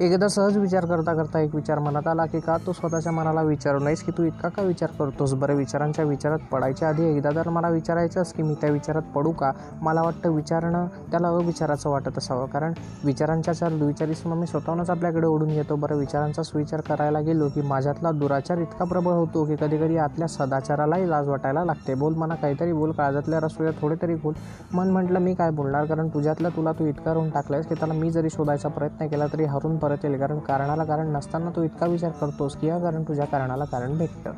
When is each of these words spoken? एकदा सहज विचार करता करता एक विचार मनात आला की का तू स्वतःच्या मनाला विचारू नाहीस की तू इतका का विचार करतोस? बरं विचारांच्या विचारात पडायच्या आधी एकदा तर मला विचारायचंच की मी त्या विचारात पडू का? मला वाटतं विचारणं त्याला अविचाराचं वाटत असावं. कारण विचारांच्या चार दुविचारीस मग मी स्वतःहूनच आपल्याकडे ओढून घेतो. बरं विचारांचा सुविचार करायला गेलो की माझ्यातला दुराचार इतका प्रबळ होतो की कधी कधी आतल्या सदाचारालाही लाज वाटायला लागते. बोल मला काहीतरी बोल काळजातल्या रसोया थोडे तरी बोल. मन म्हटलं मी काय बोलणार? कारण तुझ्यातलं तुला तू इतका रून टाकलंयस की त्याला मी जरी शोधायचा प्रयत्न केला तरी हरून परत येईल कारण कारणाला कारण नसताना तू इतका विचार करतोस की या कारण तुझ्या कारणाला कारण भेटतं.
एकदा 0.00 0.28
सहज 0.28 0.56
विचार 0.56 0.84
करता 0.86 1.12
करता 1.14 1.40
एक 1.40 1.54
विचार 1.54 1.78
मनात 1.78 2.06
आला 2.08 2.24
की 2.26 2.38
का 2.40 2.56
तू 2.66 2.72
स्वतःच्या 2.72 3.12
मनाला 3.12 3.40
विचारू 3.42 3.78
नाहीस 3.78 4.02
की 4.02 4.12
तू 4.18 4.22
इतका 4.24 4.48
का 4.48 4.62
विचार 4.62 4.90
करतोस? 4.98 5.32
बरं 5.32 5.54
विचारांच्या 5.54 6.04
विचारात 6.04 6.46
पडायच्या 6.52 6.88
आधी 6.88 7.04
एकदा 7.06 7.30
तर 7.30 7.48
मला 7.48 7.68
विचारायचंच 7.68 8.32
की 8.32 8.42
मी 8.42 8.54
त्या 8.60 8.70
विचारात 8.70 9.10
पडू 9.14 9.30
का? 9.30 9.50
मला 9.82 10.02
वाटतं 10.02 10.34
विचारणं 10.34 10.86
त्याला 11.10 11.28
अविचाराचं 11.28 11.90
वाटत 11.90 12.18
असावं. 12.18 12.46
कारण 12.46 12.72
विचारांच्या 13.04 13.54
चार 13.54 13.72
दुविचारीस 13.72 14.24
मग 14.26 14.36
मी 14.36 14.46
स्वतःहूनच 14.46 14.90
आपल्याकडे 14.90 15.26
ओढून 15.26 15.48
घेतो. 15.48 15.76
बरं 15.76 15.98
विचारांचा 15.98 16.42
सुविचार 16.42 16.80
करायला 16.80 17.20
गेलो 17.20 17.48
की 17.48 17.62
माझ्यातला 17.62 18.10
दुराचार 18.12 18.58
इतका 18.58 18.84
प्रबळ 18.84 19.12
होतो 19.12 19.44
की 19.44 19.56
कधी 19.60 19.78
कधी 19.78 19.96
आतल्या 19.96 20.28
सदाचारालाही 20.28 21.10
लाज 21.10 21.28
वाटायला 21.28 21.64
लागते. 21.64 21.94
बोल 21.94 22.14
मला 22.14 22.34
काहीतरी 22.34 22.72
बोल 22.72 22.92
काळजातल्या 22.92 23.40
रसोया 23.40 23.72
थोडे 23.80 24.02
तरी 24.02 24.14
बोल. 24.14 24.34
मन 24.72 24.90
म्हटलं 24.90 25.20
मी 25.20 25.34
काय 25.34 25.50
बोलणार? 25.50 25.84
कारण 25.84 26.08
तुझ्यातलं 26.08 26.48
तुला 26.56 26.72
तू 26.72 26.86
इतका 26.86 27.14
रून 27.14 27.30
टाकलंयस 27.30 27.66
की 27.66 27.74
त्याला 27.74 27.94
मी 27.94 28.10
जरी 28.10 28.30
शोधायचा 28.30 28.68
प्रयत्न 28.70 29.06
केला 29.06 29.26
तरी 29.32 29.44
हरून 29.44 29.78
परत 29.90 30.04
येईल 30.04 30.18
कारण 30.18 30.38
कारणाला 30.38 30.84
कारण 30.84 31.06
नसताना 31.06 31.50
तू 31.50 31.62
इतका 31.62 31.86
विचार 31.86 32.10
करतोस 32.10 32.56
की 32.56 32.66
या 32.66 32.78
कारण 32.78 33.02
तुझ्या 33.02 33.24
कारणाला 33.26 33.64
कारण 33.64 33.96
भेटतं. 33.98 34.32